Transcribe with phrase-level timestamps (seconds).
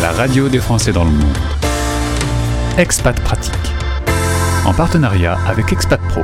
[0.00, 1.36] la radio des Français dans le monde.
[2.78, 3.52] Expat Pratique.
[4.64, 6.22] En partenariat avec Expat Pro.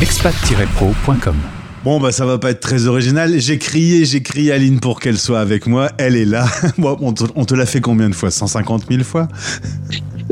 [0.00, 1.36] expat-pro.com.
[1.84, 3.38] Bon, bah ça va pas être très original.
[3.38, 5.90] J'ai crié, j'ai crié Aline pour qu'elle soit avec moi.
[5.98, 6.46] Elle est là.
[6.78, 8.30] Bon, on te, on te l'a fait combien de fois?
[8.30, 9.28] 150 000 fois?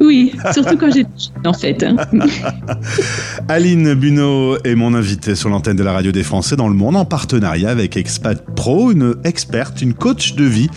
[0.00, 1.08] Oui, surtout quand j'étais
[1.44, 1.82] en fait.
[1.82, 1.96] hein.
[3.48, 6.96] Aline Buneau est mon invitée sur l'antenne de la radio des Français dans le monde
[6.96, 10.70] en partenariat avec Expat Pro, une experte, une coach de vie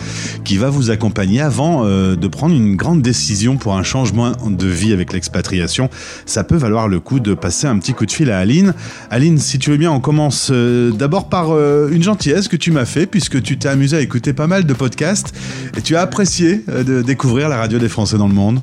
[0.44, 4.66] qui va vous accompagner avant euh, de prendre une grande décision pour un changement de
[4.66, 5.88] vie avec l'expatriation.
[6.26, 8.74] Ça peut valoir le coup de passer un petit coup de fil à Aline.
[9.10, 12.70] Aline, si tu veux bien, on commence euh, d'abord par euh, une gentillesse que tu
[12.72, 15.34] m'as fait puisque tu t'es amusé à écouter pas mal de podcasts
[15.76, 18.60] et tu as apprécié de découvrir la radio des Français dans le monde.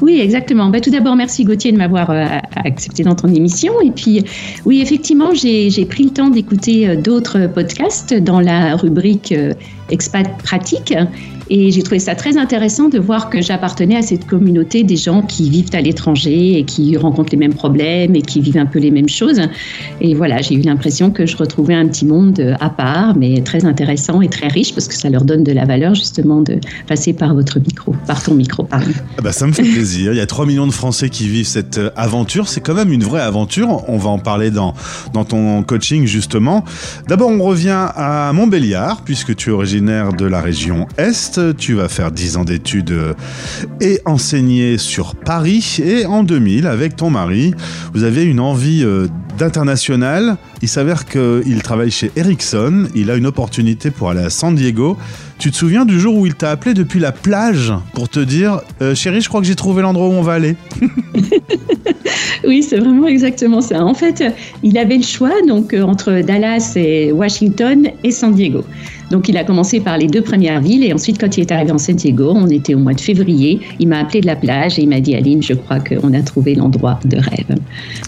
[0.00, 0.68] Oui, exactement.
[0.70, 3.80] Bah, tout d'abord, merci Gauthier de m'avoir euh, accepté dans ton émission.
[3.80, 4.24] Et puis,
[4.64, 9.52] oui, effectivement, j'ai j'ai pris le temps d'écouter euh, d'autres podcasts dans la rubrique euh,
[9.90, 10.94] Expat Pratique.
[11.50, 15.20] Et j'ai trouvé ça très intéressant de voir que j'appartenais à cette communauté des gens
[15.20, 18.78] qui vivent à l'étranger et qui rencontrent les mêmes problèmes et qui vivent un peu
[18.78, 19.42] les mêmes choses.
[20.00, 23.42] Et voilà, j'ai eu l'impression que je retrouvais un petit monde euh, à part, mais
[23.42, 26.58] très intéressant et très riche parce que ça leur donne de la valeur justement de
[26.86, 28.92] passer par votre micro, par ton micro, pardon.
[29.18, 30.12] Ah bah, ça me fait plaisir.
[30.12, 32.48] Il y a 3 millions de Français qui vivent cette euh, aventure.
[32.48, 33.84] C'est quand même une vraie aventure.
[33.88, 34.72] On va en parler dans,
[35.12, 36.64] dans ton coaching justement.
[37.06, 41.56] D'abord, on revient à Montbéliard, puisque tu es originaire de la région Est.
[41.56, 42.94] Tu vas faire 10 ans d'études
[43.80, 45.78] et enseigner sur Paris.
[45.84, 47.54] Et en 2000, avec ton mari,
[47.92, 50.36] vous avez une envie euh, d'international.
[50.62, 52.86] Il s'avère qu'il travaille chez Ericsson.
[52.94, 54.96] Il a une opportunité pour aller à San Diego.
[55.38, 58.60] Tu te souviens du jour où il t'a appelé depuis la plage pour te dire
[58.80, 60.56] Euh, Chérie, je crois que j'ai trouvé l'endroit où on va aller.
[62.46, 63.82] Oui, c'est vraiment exactement ça.
[63.84, 64.22] En fait,
[64.62, 68.64] il avait le choix donc euh, entre Dallas et Washington et San Diego.
[69.10, 71.72] Donc, il a commencé par les deux premières villes et ensuite, quand il est arrivé
[71.72, 73.60] en San Diego, on était au mois de février.
[73.78, 76.22] Il m'a appelé de la plage et il m'a dit Aline, je crois qu'on a
[76.22, 77.58] trouvé l'endroit de rêve.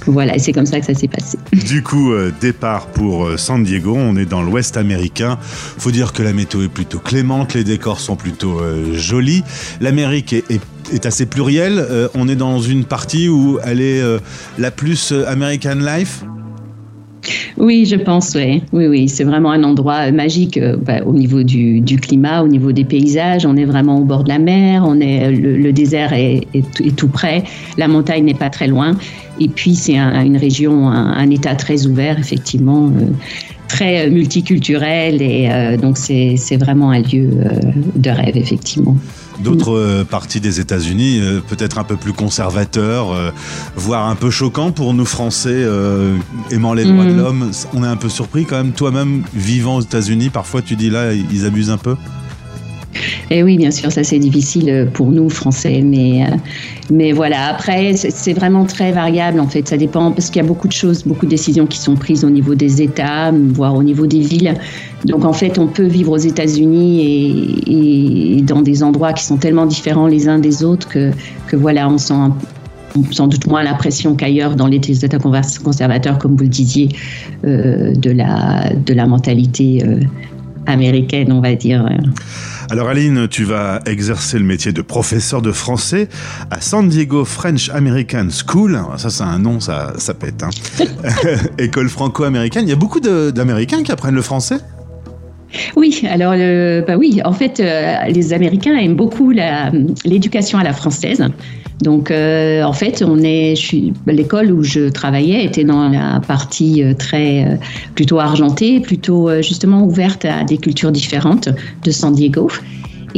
[0.06, 1.38] Voilà, et c'est comme ça que ça s'est passé.
[1.66, 3.94] Du coup, euh, départ pour euh, San Diego.
[3.96, 5.38] On est dans l'ouest américain.
[5.40, 9.42] Faut dire que la météo est plutôt clémente, les décors sont plutôt euh, jolis.
[9.80, 10.60] L'Amérique est,
[11.04, 11.84] assez plurielle.
[12.14, 14.00] On est dans une partie où elle est
[14.56, 16.22] la plus American Life.
[17.56, 18.62] Oui, je pense, oui.
[18.72, 22.72] Oui, c'est vraiment un endroit euh, magique euh, bah, au niveau du, climat, au niveau
[22.72, 23.46] des paysages.
[23.46, 26.46] On est vraiment au bord de la mer, on est, le, le désert est,
[26.96, 27.44] tout- près,
[27.78, 28.96] la montagne n'est pas très loin.
[29.40, 33.06] Et puis, c'est un- une région, un, État très ouvert, effectivement, euh,
[33.68, 35.20] très euh, multiculturel.
[35.22, 37.48] Et euh, donc, c'est vraiment un lieu euh,
[37.96, 38.96] de rêve, effectivement.
[39.40, 43.30] D'autres euh, parties des États-Unis, euh, peut-être un peu plus conservateurs, euh,
[43.76, 45.66] voire un peu choquants pour nous Français
[46.50, 47.16] aimant les droits de Mhm.
[47.18, 47.50] l'homme.
[47.74, 48.72] On est un peu surpris quand même.
[48.72, 51.96] Toi-même, vivant aux États-Unis, parfois tu dis là, ils abusent un peu?
[53.30, 56.36] Et oui, bien sûr, ça c'est difficile euh, pour nous Français, mais euh,
[56.90, 57.48] mais voilà.
[57.48, 59.66] Après, c'est vraiment très variable en fait.
[59.68, 62.24] Ça dépend parce qu'il y a beaucoup de choses, beaucoup de décisions qui sont prises
[62.24, 64.54] au niveau des États, voire au niveau des villes.
[65.04, 69.66] Donc en fait, on peut vivre aux États-Unis et, dans des endroits qui sont tellement
[69.66, 71.10] différents les uns des autres que
[71.48, 72.14] que voilà, on sent
[73.10, 76.88] sans doute moins l'impression qu'ailleurs dans les États conservateurs, comme vous le disiez,
[77.44, 79.82] euh, de la de la mentalité
[80.66, 81.84] américaine, on va dire.
[82.70, 86.08] Alors Aline, tu vas exercer le métier de professeur de français
[86.50, 88.80] à San Diego French American School.
[88.96, 90.42] Ça, c'est un nom, ça, ça pète.
[90.42, 90.50] hein.
[91.58, 92.64] École franco-américaine.
[92.66, 94.58] Il y a beaucoup d'Américains qui apprennent le français?
[95.76, 99.32] Oui, alors le, bah oui, en fait, euh, les Américains aiment beaucoup
[100.04, 101.22] l'éducation à la française.
[101.82, 103.54] Donc, euh, en fait, on est,
[104.06, 107.56] l'école où je travaillais était dans la partie euh, très euh,
[107.94, 111.50] plutôt argentée, plutôt euh, justement ouverte à des cultures différentes
[111.84, 112.48] de San Diego.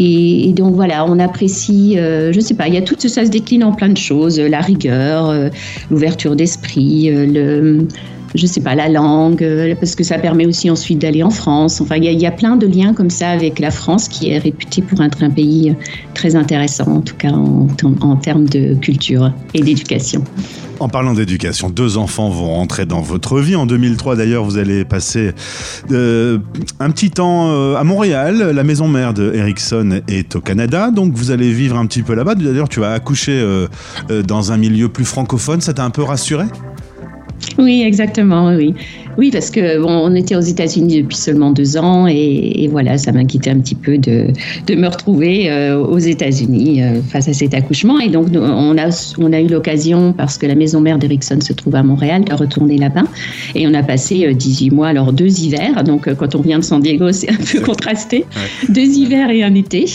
[0.00, 3.30] Et, donc voilà, on apprécie, euh, je sais pas, il y a tout ça se
[3.30, 5.48] décline en plein de choses, la rigueur, euh,
[5.90, 7.88] l'ouverture d'esprit, euh, le,
[8.34, 11.80] je sais pas, la langue, euh, parce que ça permet aussi ensuite d'aller en France.
[11.80, 14.82] Enfin, il y, a- plein de liens comme ça avec la France qui est réputée
[14.82, 15.74] pour être un pays
[16.14, 20.22] très intéressant, en tout cas en, termes de culture et d'éducation.
[20.80, 23.56] En parlant d'éducation, deux enfants vont rentrer dans votre vie.
[23.56, 25.32] En 2003, d'ailleurs, vous allez passer
[25.90, 26.38] euh,
[26.78, 28.52] un petit temps euh, à Montréal.
[28.54, 32.14] La maison mère de Ericsson est au Canada, donc vous allez vivre un petit peu
[32.14, 32.36] là-bas.
[32.36, 33.66] D'ailleurs, tu vas accoucher euh,
[34.10, 35.60] euh, dans un milieu plus francophone.
[35.60, 36.44] Ça t'a un peu rassuré?
[37.58, 38.74] Oui, exactement, oui.
[39.16, 42.98] Oui, parce que bon, on était aux États-Unis depuis seulement deux ans et, et voilà,
[42.98, 44.28] ça m'inquiétait un petit peu de,
[44.66, 47.98] de me retrouver euh, aux États-Unis euh, face à cet accouchement.
[47.98, 51.52] Et donc, on a, on a eu l'occasion, parce que la maison mère d'Erickson se
[51.52, 53.04] trouve à Montréal, de retourner là-bas.
[53.56, 55.82] Et on a passé euh, 18 mois, alors deux hivers.
[55.82, 58.24] Donc, euh, quand on vient de San Diego, c'est un peu contrasté.
[58.68, 59.86] Deux hivers et un été.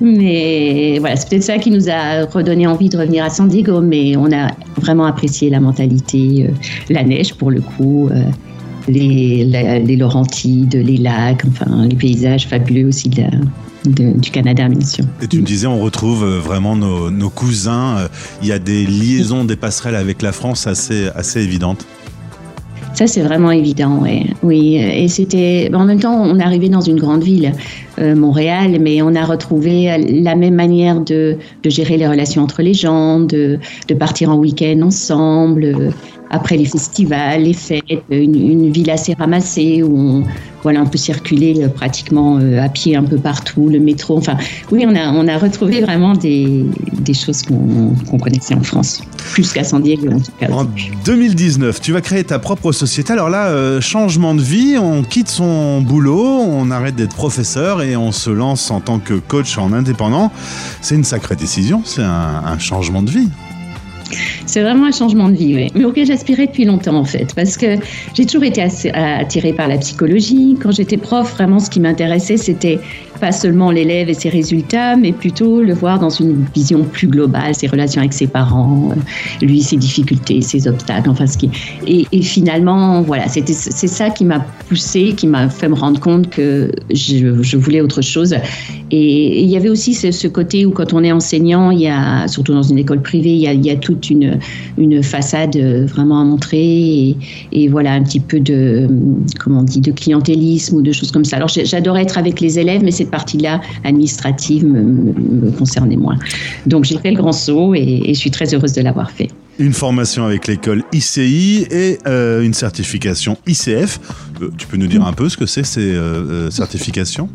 [0.00, 3.80] Mais voilà, c'est peut-être ça qui nous a redonné envie de revenir à San Diego.
[3.80, 6.52] Mais on a vraiment apprécié la mentalité, euh,
[6.88, 8.24] la neige pour le coup, euh,
[8.88, 13.10] les, les Laurentides, les lacs, enfin les paysages fabuleux aussi
[13.84, 15.04] du Canada, bien sûr.
[15.22, 18.08] Et tu me disais, on retrouve euh, vraiment nos, cousins.
[18.40, 21.86] Il y a des liaisons, des passerelles avec la France assez, assez évidentes.
[22.94, 24.26] Ça, c'est vraiment évident, ouais.
[24.42, 24.76] oui.
[24.76, 27.52] Et c'était, en même temps, on arrivé dans une grande ville,
[28.00, 33.20] Montréal, mais on a retrouvé la même manière de, gérer les relations entre les gens,
[33.20, 33.58] de,
[33.98, 35.92] partir en week-end ensemble,
[36.30, 40.24] après les festivals, les fêtes, une, ville assez ramassée où on,
[40.62, 44.16] voilà, on peut circuler euh, pratiquement euh, à pied un peu partout, le métro.
[44.16, 44.36] Enfin,
[44.70, 49.02] oui, on a, on a retrouvé vraiment des, des choses qu'on connaissait en France,
[49.32, 50.48] plus qu'à San Diego en tout cas.
[50.52, 50.66] En
[51.04, 53.12] 2019, tu vas créer ta propre société.
[53.12, 57.89] Alors là, euh, changement de vie, on quitte son boulot, on arrête d'être professeur et
[57.96, 60.32] on se lance en tant que coach en indépendant.
[60.80, 63.28] C'est une sacrée décision, c'est un, changement de vie.
[64.44, 65.70] C'est vraiment un changement de vie, oui.
[65.74, 67.76] mais auquel j'aspirais depuis longtemps en fait, parce que
[68.14, 68.60] j'ai toujours été
[68.92, 70.56] attirée par la psychologie.
[70.60, 72.80] Quand j'étais prof, vraiment ce qui m'intéressait, c'était
[73.20, 77.54] pas seulement l'élève et ses résultats, mais plutôt le voir dans une vision plus globale,
[77.54, 81.50] ses relations avec ses parents, euh, lui, ses difficultés, ses obstacles, enfin ce qui.
[81.86, 86.30] Et, finalement, voilà, c'était c'est ça qui m'a poussé, qui m'a fait me rendre compte
[86.30, 88.34] que je, voulais autre chose.
[88.90, 92.26] Et, il y avait aussi ce, côté où quand on est enseignant, il y a,
[92.28, 94.38] surtout dans une école privée, il y a, toute une,
[94.78, 97.16] une façade vraiment à montrer et,
[97.52, 98.88] et, voilà un petit peu de,
[99.38, 101.36] comment on dit, de clientélisme ou de choses comme ça.
[101.36, 106.16] Alors j'adorais être avec les élèves, mais c'est partie-là administrative me, concernait moins.
[106.66, 109.28] Donc j'ai fait le grand saut et, je suis très heureuse de l'avoir fait.
[109.58, 114.00] Une formation avec l'école ICI et euh, une certification ICF.
[114.40, 117.28] Euh, tu peux nous dire un peu ce que c'est ces euh, certifications?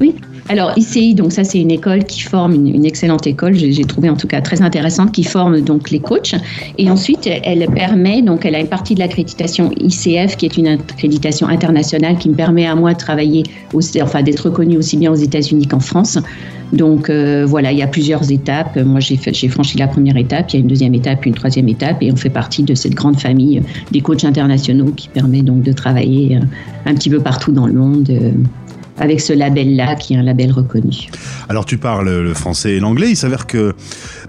[0.00, 0.14] Oui,
[0.50, 4.16] alors ICI, donc ça c'est une école qui forme une, excellente école, j'ai trouvé en
[4.16, 6.34] tout cas très intéressante, qui forme donc les coachs.
[6.76, 10.66] Et ensuite, elle permet donc elle a une partie de l'accréditation ICF qui est une
[10.66, 13.44] accréditation internationale qui me permet à moi de travailler,
[14.02, 16.18] enfin d'être reconnue aussi bien aux États-Unis qu'en France.
[16.72, 18.76] Donc euh, voilà, il y a plusieurs étapes.
[18.76, 19.16] Moi, j'ai
[19.48, 22.16] franchi la première étape, il y a une deuxième étape, une troisième étape, et on
[22.16, 23.62] fait partie de cette grande famille
[23.92, 26.40] des coachs internationaux qui permet donc de travailler euh,
[26.86, 28.30] un petit peu partout dans le monde euh,
[29.00, 31.08] avec ce label-là, qui est un label reconnu.
[31.48, 33.74] Alors tu parles le français et l'anglais, il s'avère que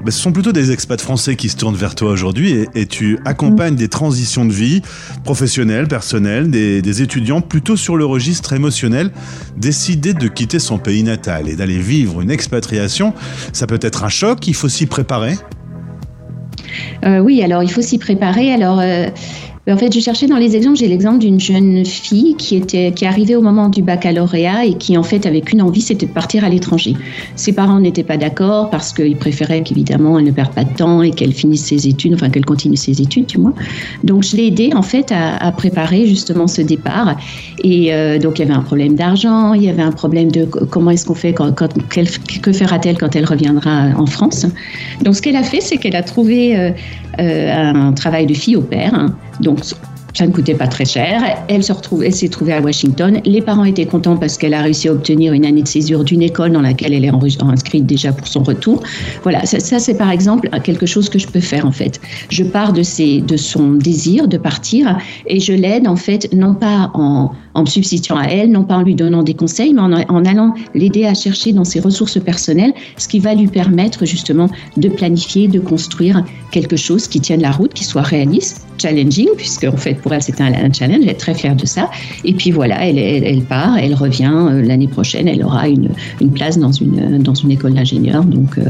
[0.04, 3.20] bah, ce sont plutôt des expats français qui se tournent vers toi aujourd'hui et, tu
[3.26, 4.82] accompagnes des transitions de vie
[5.24, 9.12] professionnelles, personnelles, des, étudiants plutôt sur le registre émotionnel,
[9.58, 13.14] décider de quitter son pays natal et d'aller vivre une expatriation,
[13.54, 15.36] ça peut être un choc, il faut s'y préparer.
[17.06, 18.54] Euh, oui, alors il faut s'y préparer.
[18.54, 19.08] Alors euh,
[19.70, 23.06] en fait, je cherchais dans les exemples, j'ai l'exemple d'une jeune fille qui était qui
[23.06, 26.44] arrivée au moment du baccalauréat et qui en fait avait qu'une envie, c'était de partir
[26.44, 26.96] à l'étranger.
[27.36, 31.04] Ses parents n'étaient pas d'accord parce qu'ils préféraient qu'évidemment elle ne perde pas de temps
[31.04, 33.54] et qu'elle finisse ses études, enfin qu'elle continue ses études, tu vois.
[34.04, 37.16] Donc je l'ai aidée en fait à, préparer justement ce départ.
[37.64, 40.46] Et euh, donc il y avait un problème d'argent, il y avait un problème de
[40.46, 44.48] comment est-ce qu'on fait quand, que fera-t-elle quand elle reviendra en France?
[45.04, 46.72] Donc ce qu'elle a fait, c'est qu'elle a trouvé euh,
[47.20, 49.08] euh, un travail de fille au père.
[49.42, 49.91] Donc, Jungs.
[50.14, 51.22] Ça ne coûtait pas très cher.
[51.48, 51.74] Elle se
[52.12, 53.22] s'est trouvée à Washington.
[53.26, 56.22] Les parents étaient contents parce qu'elle a réussi à obtenir une année de césure d'une
[56.22, 57.12] école dans laquelle elle est
[57.42, 58.82] inscrite déjà pour son retour.
[59.24, 62.00] Voilà, ça, c'est par exemple quelque chose que je peux faire en fait.
[62.30, 64.98] Je pars de, son désir de partir
[65.28, 68.78] et je l'aide en fait non pas en, en me substituant à elle, non pas
[68.78, 72.74] en lui donnant des conseils, mais en allant l'aider à chercher dans ses ressources personnelles
[72.98, 77.52] ce qui va lui permettre justement de planifier, de construire quelque chose qui tienne la
[77.52, 81.20] route, qui soit réaliste, challenging, puisque en fait pour elle c'était un, challenge, elle est
[81.20, 81.90] très fière de ça.
[82.24, 85.90] Et puis voilà, elle, part, elle revient euh, l'année prochaine, elle aura une,
[86.20, 88.24] une, place dans une, dans une école d'ingénieur.
[88.24, 88.64] Donc euh,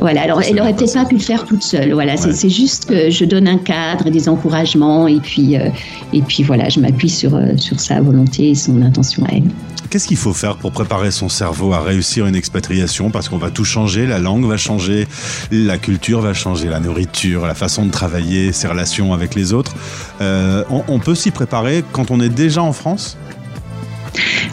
[0.00, 1.92] voilà, alors elle aurait peut-être pas pu le faire toute seule.
[1.92, 5.68] Voilà, c'est juste que je donne un cadre, des encouragements, et puis, euh,
[6.12, 9.50] et puis voilà, je m'appuie sur, sur sa volonté et son intention à elle.
[9.90, 13.10] Qu'est-ce qu'il faut faire pour préparer son cerveau à réussir une expatriation?
[13.10, 15.06] Parce qu'on va tout changer, la langue va changer,
[15.52, 19.72] la culture va changer, la nourriture, la façon de travailler, ses relations avec les autres.
[20.20, 23.16] Euh, on peut s'y préparer quand on est déjà en France?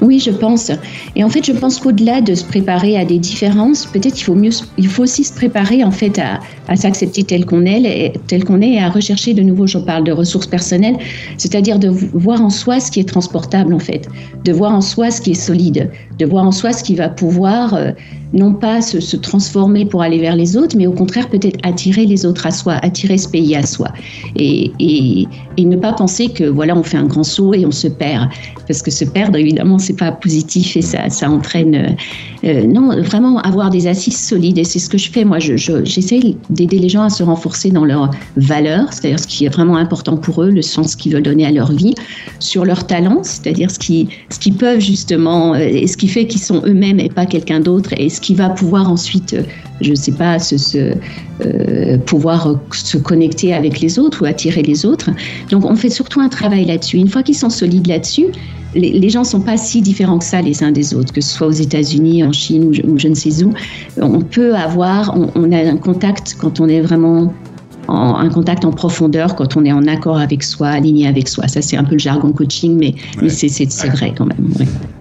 [0.02, 0.72] Oui, je pense.
[1.16, 4.34] Et en fait, je pense qu'au-delà de se préparer à des différences, peut-être il faut
[4.34, 8.44] mieux, il faut aussi se préparer en fait à, à s'accepter tel qu'on est, tel
[8.44, 9.68] qu'on est, et à rechercher de nouveau.
[9.68, 10.98] Je parle de ressources personnelles,
[11.38, 14.08] c'est-à-dire de voir en soi ce qui est transportable en fait,
[14.44, 17.10] de voir en soi ce qui est solide, de voir en soi ce qui va
[17.10, 17.92] pouvoir euh,
[18.34, 22.26] non pas se, transformer pour aller vers les autres, mais au contraire peut-être attirer les
[22.26, 23.90] autres à soi, attirer ce pays à soi,
[24.36, 25.28] et, et,
[25.58, 28.30] et ne pas penser que voilà on fait un grand saut et on se perd,
[28.68, 31.96] parce que se perdre évidemment c'est c'est pas positif et ça, ça entraîne.
[32.44, 35.24] Euh, non, vraiment avoir des assises solides et c'est ce que je fais.
[35.24, 39.46] Moi, j'essaie je, d'aider les gens à se renforcer dans leurs valeurs, c'est-à-dire ce qui
[39.46, 41.94] est vraiment important pour eux, le sens qu'ils veulent donner à leur vie,
[42.40, 46.42] sur leurs talents, c'est-à-dire ce qui, ce qu'ils peuvent justement, et ce qui fait qu'ils
[46.42, 49.36] sont eux-mêmes et pas quelqu'un d'autre, et ce qui va pouvoir ensuite
[49.82, 50.94] je ne sais pas, se,
[51.42, 55.10] euh, pouvoir se connecter avec les autres ou attirer les autres.
[55.50, 56.98] Donc on fait surtout un travail là-dessus.
[56.98, 58.28] Une fois qu'ils sont solides là-dessus,
[58.74, 61.34] les, gens ne sont pas si différents que ça les uns des autres, que ce
[61.36, 63.54] soit aux États-Unis, en Chine ou je, ne sais où.
[63.98, 67.34] On peut avoir, on, a un contact quand on est vraiment
[67.88, 71.48] en, un contact en profondeur quand on est en accord avec soi, aligné avec soi.
[71.48, 74.54] Ça, c'est un peu le jargon coaching, mais, mais c'est vrai quand même.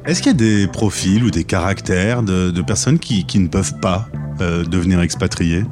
[0.06, 3.78] Est-ce qu'il y a des profils ou des caractères de, personnes qui, qui, ne peuvent
[3.80, 4.08] pas
[4.40, 5.64] euh, devenir expatriés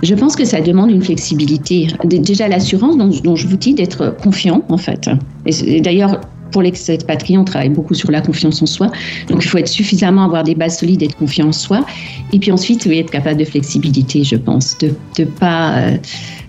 [0.00, 1.88] je pense que ça demande une flexibilité.
[2.04, 5.10] Déjà l'assurance dont, dont, je vous dis d'être confiant en fait.
[5.44, 8.90] Et d'ailleurs, pour l'expatrié, on travaille beaucoup sur la confiance en soi.
[9.28, 11.84] Donc, il faut être suffisamment avoir des bases solides, être confiant en soi.
[12.32, 15.96] Et puis ensuite, oui, être capable de flexibilité, je pense, de ne pas, euh,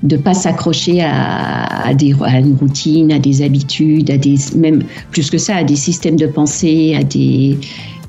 [0.03, 5.37] de pas s'accrocher à, à, une routine, à des habitudes, à des, même plus que
[5.37, 7.57] ça, à des systèmes de pensée, à des,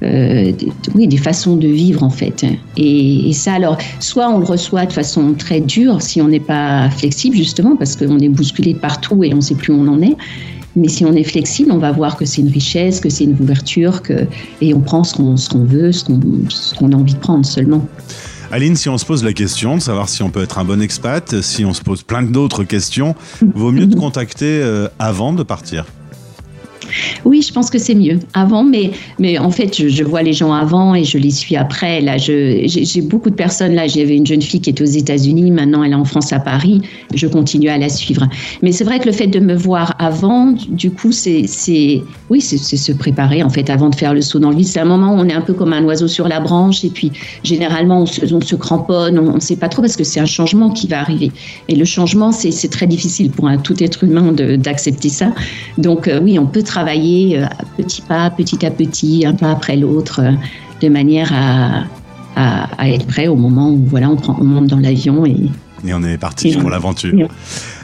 [0.02, 0.52] euh,
[0.94, 2.44] oui, des façons de vivre en fait.
[2.76, 6.40] Et, et, ça, alors, soit on le reçoit de façon très dure si on n'est
[6.40, 9.88] pas flexible justement parce qu'on est bousculé partout et on ne sait plus où on
[9.88, 10.16] en est.
[10.76, 13.36] Mais si on est flexible, on va voir que c'est une richesse, que c'est une
[13.40, 14.26] ouverture, que,
[14.60, 16.04] et on prend ce qu'on qu'on veut, ce
[16.74, 17.86] qu'on a envie de prendre seulement.
[18.52, 20.82] Aline, si on se pose la question de savoir si on peut être un bon
[20.82, 23.14] expat, si on se pose plein d'autres questions,
[23.54, 25.86] vaut mieux te contacter euh, avant de partir.
[27.24, 30.52] Oui, je pense que c'est mieux avant, mais, mais en fait, je, vois les gens
[30.52, 32.00] avant et je les suis après.
[32.00, 33.74] Là, j'ai beaucoup de personnes.
[33.74, 36.40] Là, j'avais une jeune fille qui est aux États-Unis, maintenant elle est en France à
[36.40, 36.82] Paris.
[37.14, 38.28] Je continue à la suivre.
[38.62, 41.46] Mais c'est vrai que le fait de me voir avant, du coup, c'est
[42.28, 44.66] oui, c'est se préparer en fait avant de faire le saut dans le vide.
[44.66, 46.90] C'est un moment où on est un peu comme un oiseau sur la branche et
[46.90, 50.20] puis généralement on se, on se cramponne, on ne sait pas trop parce que c'est
[50.20, 51.32] un changement qui va arriver.
[51.68, 55.32] Et le changement, c'est très difficile pour un tout être humain d'accepter ça.
[55.78, 57.46] Donc euh, oui, on peut travailler travailler euh,
[57.76, 60.32] petit pas, petit à petit, un pas après l'autre, euh,
[60.80, 61.84] de manière à,
[62.36, 65.36] à, être prêt au moment où voilà, on, prend, on monte dans l'avion et,
[65.86, 67.28] et on est parti pour l'aventure.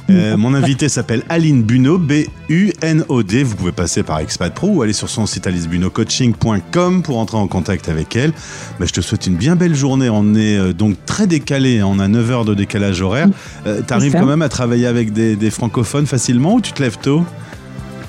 [0.08, 3.42] Euh, mon invité s'appelle Aline Buno, B-U-N-O-D.
[3.42, 7.48] Vous pouvez passer par Expat Pro ou aller sur son site alicebunocoaching.com pour entrer en
[7.48, 8.30] contact avec elle.
[8.78, 10.08] Bah, je te souhaite une bien belle journée.
[10.08, 13.28] On est donc très décalé, on a 9 heures de décalage horaire.
[13.64, 16.98] tu arrives quand même à travailler avec des, des francophones facilement ou tu te lèves
[16.98, 17.24] tôt?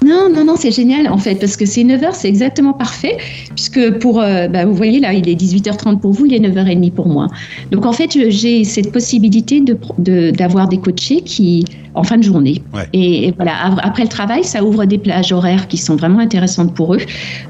[0.05, 3.17] Non, non, non, c'est génial en fait, parce que c'est 9h, c'est exactement parfait,
[3.55, 6.91] puisque pour, euh, bah, vous voyez là, il est 18h30 pour vous, il est 9h30
[6.91, 7.27] pour moi.
[7.71, 12.61] Donc en fait, j'ai cette possibilité d'avoir de, des coachés qui, en fin de journée.
[12.93, 16.93] Et, voilà, après le travail, ça ouvre des plages horaires qui sont vraiment intéressantes pour
[16.93, 17.01] eux.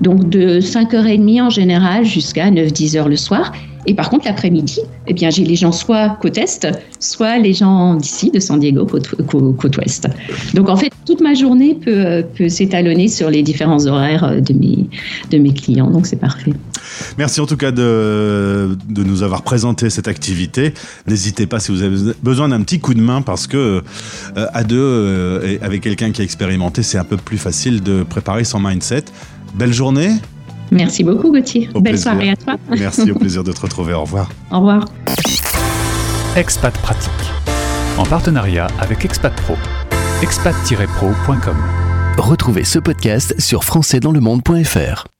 [0.01, 3.51] Donc de 5h30 en général jusqu'à 9-10h le soir.
[3.87, 6.67] Et par contre, l'après-midi, eh bien, j'ai les gens soit côte est,
[6.99, 10.07] soit les gens d'ici, de San Diego, côte, côte, ouest.
[10.53, 14.89] Donc, en fait, toute ma journée peut, s'étalonner sur les différents horaires de mes,
[15.31, 15.89] de mes clients.
[15.89, 16.51] Donc, c'est parfait.
[17.17, 20.73] Merci en tout cas de, de nous avoir présenté cette activité.
[21.07, 23.57] N'hésitez pas si vous avez besoin d'un petit coup de main parce que
[24.37, 28.03] euh, à deux, euh, avec quelqu'un qui a expérimenté, c'est un peu plus facile de
[28.03, 29.05] préparer son mindset.
[29.55, 30.11] Belle journée.
[30.71, 31.69] Merci beaucoup Gauthier.
[31.79, 32.55] Belle soirée à toi.
[32.77, 33.93] Merci, au plaisir de te retrouver.
[33.93, 34.29] Au revoir.
[34.51, 34.85] Au revoir.
[36.35, 37.11] Expat Pratique.
[37.97, 39.55] En partenariat avec Expat Pro.
[40.21, 41.57] expat-pro.com.
[42.17, 45.16] Retrouvez ce podcast sur françaisdanslemonde.fr.